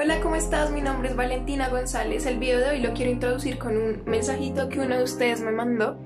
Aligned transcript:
Hola, 0.00 0.20
¿cómo 0.20 0.36
estás? 0.36 0.70
Mi 0.70 0.80
nombre 0.80 1.08
es 1.08 1.16
Valentina 1.16 1.70
González. 1.70 2.24
El 2.24 2.38
video 2.38 2.60
de 2.60 2.70
hoy 2.70 2.80
lo 2.80 2.94
quiero 2.94 3.10
introducir 3.10 3.58
con 3.58 3.76
un 3.76 4.04
mensajito 4.06 4.68
que 4.68 4.78
uno 4.78 4.96
de 4.96 5.02
ustedes 5.02 5.40
me 5.40 5.50
mandó 5.50 5.98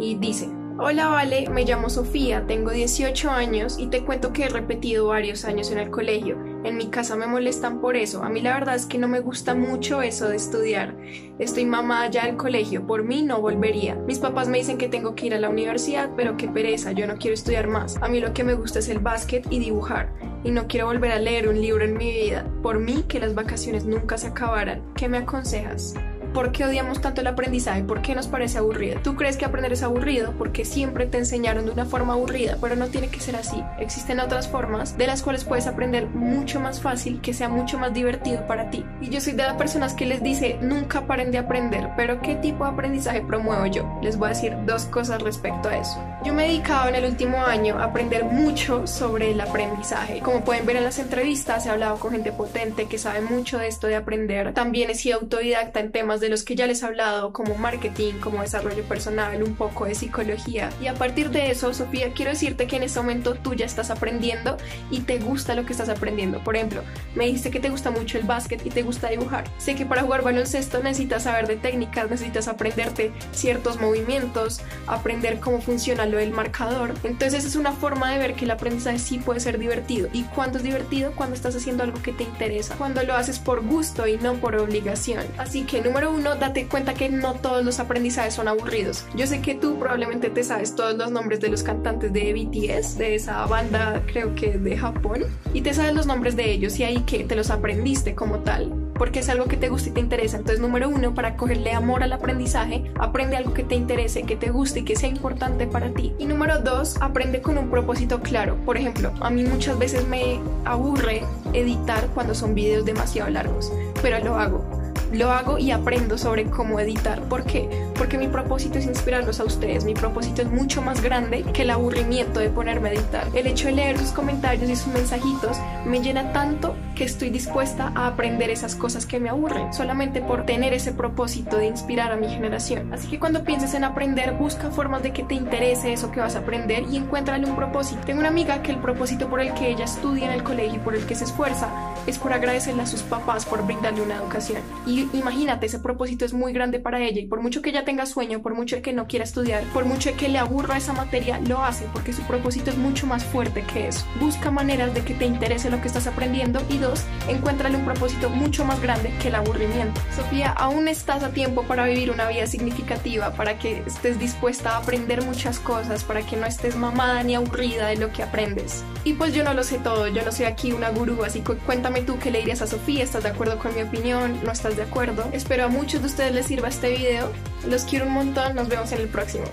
y 0.00 0.16
dice, 0.16 0.48
Hola 0.80 1.08
Vale, 1.08 1.50
me 1.50 1.64
llamo 1.64 1.90
Sofía, 1.90 2.46
tengo 2.46 2.70
18 2.70 3.32
años 3.32 3.80
y 3.80 3.88
te 3.88 4.04
cuento 4.04 4.32
que 4.32 4.44
he 4.44 4.48
repetido 4.48 5.08
varios 5.08 5.44
años 5.44 5.72
en 5.72 5.78
el 5.78 5.90
colegio. 5.90 6.36
En 6.62 6.76
mi 6.76 6.86
casa 6.86 7.16
me 7.16 7.26
molestan 7.26 7.80
por 7.80 7.96
eso. 7.96 8.22
A 8.22 8.28
mí 8.28 8.40
la 8.40 8.54
verdad 8.54 8.76
es 8.76 8.86
que 8.86 8.96
no 8.96 9.08
me 9.08 9.18
gusta 9.18 9.56
mucho 9.56 10.02
eso 10.02 10.28
de 10.28 10.36
estudiar. 10.36 10.94
Estoy 11.40 11.66
mamá 11.66 12.06
ya 12.06 12.22
al 12.22 12.36
colegio, 12.36 12.86
por 12.86 13.02
mí 13.02 13.22
no 13.22 13.40
volvería. 13.40 13.96
Mis 13.96 14.20
papás 14.20 14.46
me 14.46 14.58
dicen 14.58 14.78
que 14.78 14.88
tengo 14.88 15.16
que 15.16 15.26
ir 15.26 15.34
a 15.34 15.40
la 15.40 15.48
universidad, 15.48 16.10
pero 16.16 16.36
qué 16.36 16.46
pereza, 16.46 16.92
yo 16.92 17.08
no 17.08 17.16
quiero 17.16 17.34
estudiar 17.34 17.66
más. 17.66 17.96
A 18.00 18.06
mí 18.06 18.20
lo 18.20 18.32
que 18.32 18.44
me 18.44 18.54
gusta 18.54 18.78
es 18.78 18.88
el 18.88 19.00
básquet 19.00 19.48
y 19.50 19.58
dibujar. 19.58 20.14
Y 20.44 20.52
no 20.52 20.68
quiero 20.68 20.86
volver 20.86 21.10
a 21.10 21.18
leer 21.18 21.48
un 21.48 21.60
libro 21.60 21.84
en 21.84 21.96
mi 21.96 22.12
vida. 22.12 22.46
Por 22.62 22.78
mí 22.78 23.04
que 23.08 23.18
las 23.18 23.34
vacaciones 23.34 23.84
nunca 23.84 24.16
se 24.16 24.28
acabaran. 24.28 24.84
¿Qué 24.94 25.08
me 25.08 25.18
aconsejas? 25.18 25.94
¿Por 26.34 26.52
qué 26.52 26.64
odiamos 26.64 27.00
tanto 27.00 27.20
el 27.20 27.26
aprendizaje? 27.26 27.82
¿Por 27.82 28.02
qué 28.02 28.14
nos 28.14 28.28
parece 28.28 28.58
aburrido? 28.58 29.00
¿Tú 29.02 29.16
crees 29.16 29.36
que 29.36 29.44
aprender 29.44 29.72
es 29.72 29.82
aburrido? 29.82 30.34
Porque 30.36 30.64
siempre 30.64 31.06
te 31.06 31.18
enseñaron 31.18 31.64
de 31.64 31.72
una 31.72 31.86
forma 31.86 32.12
aburrida, 32.12 32.58
pero 32.60 32.76
no 32.76 32.88
tiene 32.88 33.08
que 33.08 33.20
ser 33.20 33.36
así. 33.36 33.62
Existen 33.78 34.20
otras 34.20 34.48
formas 34.48 34.96
de 34.98 35.06
las 35.06 35.22
cuales 35.22 35.44
puedes 35.44 35.66
aprender 35.66 36.06
mucho 36.06 36.60
más 36.60 36.80
fácil, 36.80 37.20
que 37.20 37.34
sea 37.34 37.48
mucho 37.48 37.78
más 37.78 37.94
divertido 37.94 38.46
para 38.46 38.70
ti. 38.70 38.84
Y 39.00 39.08
yo 39.08 39.20
soy 39.20 39.32
de 39.32 39.42
las 39.42 39.54
personas 39.54 39.94
que 39.94 40.06
les 40.06 40.22
dice, 40.22 40.58
nunca 40.60 41.06
paren 41.06 41.30
de 41.30 41.38
aprender, 41.38 41.90
pero 41.96 42.20
¿qué 42.20 42.34
tipo 42.36 42.64
de 42.64 42.70
aprendizaje 42.70 43.22
promuevo 43.22 43.66
yo? 43.66 43.98
Les 44.02 44.16
voy 44.16 44.26
a 44.26 44.34
decir 44.34 44.56
dos 44.66 44.84
cosas 44.84 45.22
respecto 45.22 45.68
a 45.68 45.78
eso. 45.78 45.98
Yo 46.24 46.34
me 46.34 46.44
he 46.44 46.48
dedicado 46.48 46.88
en 46.88 46.96
el 46.96 47.04
último 47.04 47.44
año 47.44 47.78
a 47.78 47.84
aprender 47.84 48.24
mucho 48.24 48.86
sobre 48.86 49.30
el 49.30 49.40
aprendizaje. 49.40 50.20
Como 50.20 50.44
pueden 50.44 50.66
ver 50.66 50.76
en 50.76 50.84
las 50.84 50.98
entrevistas, 50.98 51.64
he 51.66 51.70
hablado 51.70 51.98
con 51.98 52.12
gente 52.12 52.32
potente 52.32 52.86
que 52.86 52.98
sabe 52.98 53.20
mucho 53.22 53.58
de 53.58 53.68
esto 53.68 53.86
de 53.86 53.96
aprender. 53.96 54.52
También 54.52 54.90
he 54.90 54.94
sido 54.94 55.20
autodidacta 55.20 55.80
en 55.80 55.92
temas 55.92 56.17
de 56.20 56.28
los 56.28 56.42
que 56.42 56.54
ya 56.54 56.66
les 56.66 56.82
he 56.82 56.86
hablado, 56.86 57.32
como 57.32 57.54
marketing, 57.54 58.14
como 58.14 58.42
desarrollo 58.42 58.82
personal, 58.84 59.42
un 59.42 59.54
poco 59.54 59.84
de 59.84 59.94
psicología. 59.94 60.70
Y 60.80 60.86
a 60.86 60.94
partir 60.94 61.30
de 61.30 61.50
eso, 61.50 61.72
Sofía, 61.74 62.12
quiero 62.12 62.30
decirte 62.30 62.66
que 62.66 62.76
en 62.76 62.82
este 62.82 63.00
momento 63.00 63.34
tú 63.34 63.54
ya 63.54 63.66
estás 63.66 63.90
aprendiendo 63.90 64.56
y 64.90 65.00
te 65.00 65.18
gusta 65.18 65.54
lo 65.54 65.64
que 65.64 65.72
estás 65.72 65.88
aprendiendo. 65.88 66.42
Por 66.42 66.56
ejemplo, 66.56 66.82
me 67.14 67.26
dijiste 67.26 67.50
que 67.50 67.60
te 67.60 67.68
gusta 67.70 67.90
mucho 67.90 68.18
el 68.18 68.24
básquet 68.24 68.64
y 68.64 68.70
te 68.70 68.82
gusta 68.82 69.08
dibujar. 69.08 69.44
Sé 69.58 69.74
que 69.74 69.86
para 69.86 70.02
jugar 70.02 70.22
baloncesto 70.22 70.82
necesitas 70.82 71.24
saber 71.24 71.46
de 71.46 71.56
técnicas, 71.56 72.10
necesitas 72.10 72.48
aprenderte 72.48 73.12
ciertos 73.32 73.80
movimientos, 73.80 74.60
aprender 74.86 75.40
cómo 75.40 75.60
funciona 75.60 76.06
lo 76.06 76.18
del 76.18 76.30
marcador. 76.30 76.94
Entonces 77.04 77.44
es 77.44 77.56
una 77.56 77.72
forma 77.72 78.12
de 78.12 78.18
ver 78.18 78.34
que 78.34 78.44
el 78.44 78.50
aprendizaje 78.50 78.98
sí 78.98 79.18
puede 79.18 79.40
ser 79.40 79.58
divertido. 79.58 80.08
¿Y 80.12 80.24
cuando 80.24 80.58
es 80.58 80.64
divertido? 80.64 81.12
Cuando 81.12 81.34
estás 81.34 81.56
haciendo 81.56 81.82
algo 81.82 82.00
que 82.02 82.12
te 82.12 82.24
interesa, 82.24 82.74
cuando 82.76 83.02
lo 83.02 83.14
haces 83.14 83.38
por 83.38 83.64
gusto 83.64 84.06
y 84.06 84.16
no 84.18 84.34
por 84.34 84.56
obligación. 84.56 85.24
Así 85.38 85.64
que 85.64 85.80
número 85.80 86.07
uno, 86.10 86.36
date 86.36 86.66
cuenta 86.66 86.94
que 86.94 87.08
no 87.08 87.34
todos 87.34 87.64
los 87.64 87.80
aprendizajes 87.80 88.34
son 88.34 88.48
aburridos. 88.48 89.04
Yo 89.14 89.26
sé 89.26 89.40
que 89.40 89.54
tú 89.54 89.78
probablemente 89.78 90.30
te 90.30 90.44
sabes 90.44 90.74
todos 90.74 90.96
los 90.96 91.10
nombres 91.10 91.40
de 91.40 91.48
los 91.48 91.62
cantantes 91.62 92.12
de 92.12 92.32
BTS, 92.32 92.98
de 92.98 93.14
esa 93.14 93.46
banda 93.46 94.02
creo 94.06 94.34
que 94.34 94.58
de 94.58 94.76
Japón, 94.76 95.24
y 95.52 95.62
te 95.62 95.74
sabes 95.74 95.94
los 95.94 96.06
nombres 96.06 96.36
de 96.36 96.50
ellos 96.50 96.78
y 96.78 96.84
ahí 96.84 97.00
que 97.02 97.24
te 97.24 97.36
los 97.36 97.50
aprendiste 97.50 98.14
como 98.14 98.40
tal 98.40 98.72
porque 98.98 99.20
es 99.20 99.28
algo 99.28 99.46
que 99.46 99.56
te 99.56 99.68
gusta 99.68 99.88
y 99.88 99.92
te 99.92 100.00
interesa. 100.00 100.36
Entonces, 100.36 100.60
número 100.60 100.88
uno, 100.88 101.14
para 101.14 101.36
cogerle 101.36 101.72
amor 101.72 102.02
al 102.02 102.12
aprendizaje, 102.12 102.90
aprende 102.98 103.36
algo 103.36 103.54
que 103.54 103.62
te 103.62 103.76
interese, 103.76 104.24
que 104.24 104.36
te 104.36 104.50
guste 104.50 104.80
y 104.80 104.84
que 104.84 104.96
sea 104.96 105.08
importante 105.08 105.66
para 105.66 105.90
ti. 105.90 106.12
Y 106.18 106.26
número 106.26 106.58
dos, 106.58 106.96
aprende 107.00 107.40
con 107.40 107.56
un 107.56 107.70
propósito 107.70 108.20
claro. 108.20 108.56
Por 108.66 108.76
ejemplo, 108.76 109.12
a 109.20 109.30
mí 109.30 109.44
muchas 109.44 109.78
veces 109.78 110.06
me 110.06 110.40
aburre 110.64 111.22
editar 111.52 112.08
cuando 112.08 112.34
son 112.34 112.54
videos 112.54 112.84
demasiado 112.84 113.30
largos, 113.30 113.72
pero 114.02 114.18
lo 114.22 114.34
hago 114.34 114.77
lo 115.12 115.30
hago 115.30 115.58
y 115.58 115.70
aprendo 115.70 116.18
sobre 116.18 116.44
cómo 116.44 116.80
editar. 116.80 117.20
¿Por 117.22 117.44
qué? 117.44 117.68
Porque 117.98 118.16
mi 118.16 118.28
propósito 118.28 118.78
es 118.78 118.86
inspirarlos 118.86 119.40
a 119.40 119.44
ustedes. 119.44 119.84
Mi 119.84 119.94
propósito 119.94 120.42
es 120.42 120.48
mucho 120.48 120.80
más 120.80 121.02
grande 121.02 121.42
que 121.52 121.62
el 121.62 121.70
aburrimiento 121.70 122.38
de 122.40 122.48
ponerme 122.48 122.90
a 122.90 122.92
editar. 122.92 123.26
El 123.34 123.48
hecho 123.48 123.66
de 123.66 123.72
leer 123.72 123.98
sus 123.98 124.12
comentarios 124.12 124.70
y 124.70 124.76
sus 124.76 124.92
mensajitos 124.92 125.58
me 125.84 126.00
llena 126.00 126.32
tanto 126.32 126.76
que 126.94 127.04
estoy 127.04 127.30
dispuesta 127.30 127.92
a 127.94 128.06
aprender 128.06 128.50
esas 128.50 128.74
cosas 128.74 129.06
que 129.06 129.20
me 129.20 129.28
aburren, 129.28 129.72
solamente 129.72 130.20
por 130.20 130.46
tener 130.46 130.72
ese 130.74 130.92
propósito 130.92 131.56
de 131.56 131.66
inspirar 131.66 132.12
a 132.12 132.16
mi 132.16 132.28
generación. 132.28 132.92
Así 132.92 133.08
que 133.08 133.18
cuando 133.18 133.44
pienses 133.44 133.74
en 133.74 133.84
aprender, 133.84 134.32
busca 134.34 134.70
formas 134.70 135.02
de 135.02 135.12
que 135.12 135.22
te 135.22 135.34
interese 135.34 135.92
eso 135.92 136.10
que 136.10 136.20
vas 136.20 136.36
a 136.36 136.40
aprender 136.40 136.84
y 136.90 136.96
encuéntrale 136.96 137.46
un 137.46 137.56
propósito. 137.56 138.00
Tengo 138.04 138.20
una 138.20 138.28
amiga 138.28 138.62
que 138.62 138.72
el 138.72 138.78
propósito 138.78 139.28
por 139.28 139.40
el 139.40 139.54
que 139.54 139.70
ella 139.70 139.84
estudia 139.84 140.26
en 140.26 140.32
el 140.32 140.42
colegio 140.42 140.76
y 140.76 140.78
por 140.84 140.94
el 140.94 141.04
que 141.06 141.14
se 141.14 141.24
esfuerza 141.24 141.68
es 142.06 142.18
por 142.18 142.32
agradecerle 142.32 142.82
a 142.82 142.86
sus 142.86 143.02
papás 143.02 143.44
por 143.44 143.64
brindarle 143.64 144.02
una 144.02 144.16
educación. 144.16 144.62
Y 144.86 145.08
imagínate, 145.12 145.66
ese 145.66 145.78
propósito 145.78 146.24
es 146.24 146.32
muy 146.32 146.52
grande 146.52 146.80
para 146.80 147.00
ella 147.00 147.20
y 147.20 147.26
por 147.26 147.40
mucho 147.40 147.62
que 147.62 147.70
ella 147.70 147.84
tenga 147.88 148.04
sueño, 148.04 148.42
por 148.42 148.52
mucho 148.52 148.82
que 148.82 148.92
no 148.92 149.06
quiera 149.06 149.24
estudiar, 149.24 149.64
por 149.72 149.86
mucho 149.86 150.14
que 150.14 150.28
le 150.28 150.36
aburra 150.36 150.76
esa 150.76 150.92
materia, 150.92 151.40
lo 151.48 151.64
hace 151.64 151.86
porque 151.90 152.12
su 152.12 152.20
propósito 152.24 152.68
es 152.68 152.76
mucho 152.76 153.06
más 153.06 153.24
fuerte 153.24 153.62
que 153.62 153.88
eso. 153.88 154.04
Busca 154.20 154.50
maneras 154.50 154.92
de 154.92 155.00
que 155.00 155.14
te 155.14 155.24
interese 155.24 155.70
lo 155.70 155.80
que 155.80 155.88
estás 155.88 156.06
aprendiendo 156.06 156.60
y 156.68 156.76
dos, 156.76 157.04
encuéntrale 157.30 157.78
un 157.78 157.86
propósito 157.86 158.28
mucho 158.28 158.66
más 158.66 158.82
grande 158.82 159.10
que 159.22 159.28
el 159.28 159.36
aburrimiento. 159.36 160.02
Sofía, 160.14 160.50
aún 160.50 160.86
estás 160.86 161.22
a 161.22 161.30
tiempo 161.30 161.62
para 161.62 161.86
vivir 161.86 162.10
una 162.10 162.28
vida 162.28 162.46
significativa, 162.46 163.32
para 163.32 163.58
que 163.58 163.82
estés 163.86 164.18
dispuesta 164.18 164.72
a 164.72 164.76
aprender 164.80 165.24
muchas 165.24 165.58
cosas, 165.58 166.04
para 166.04 166.20
que 166.20 166.36
no 166.36 166.44
estés 166.44 166.76
mamada 166.76 167.22
ni 167.22 167.36
aburrida 167.36 167.86
de 167.86 167.96
lo 167.96 168.12
que 168.12 168.22
aprendes. 168.22 168.84
Y 169.04 169.14
pues 169.14 169.32
yo 169.32 169.44
no 169.44 169.54
lo 169.54 169.64
sé 169.64 169.78
todo, 169.78 170.08
yo 170.08 170.22
no 170.26 170.30
soy 170.30 170.44
aquí 170.44 170.72
una 170.72 170.90
gurú, 170.90 171.24
así 171.24 171.40
que 171.40 171.54
cuéntame 171.54 172.02
tú 172.02 172.18
qué 172.18 172.30
le 172.30 172.40
dirías 172.40 172.60
a 172.60 172.66
Sofía, 172.66 173.02
¿estás 173.02 173.22
de 173.22 173.30
acuerdo 173.30 173.58
con 173.58 173.74
mi 173.74 173.80
opinión? 173.80 174.38
¿No 174.44 174.52
estás 174.52 174.76
de 174.76 174.82
acuerdo. 174.82 175.26
Espero 175.32 175.64
a 175.64 175.68
muchos 175.68 176.02
de 176.02 176.08
ustedes 176.08 176.34
les 176.34 176.44
sirva 176.44 176.68
este 176.68 176.90
video. 176.90 177.32
Los 177.78 177.86
quiero 177.86 178.06
un 178.06 178.12
montón. 178.12 178.56
Nos 178.56 178.68
vemos 178.68 178.90
en 178.90 179.02
el 179.02 179.06
próximo. 179.06 179.44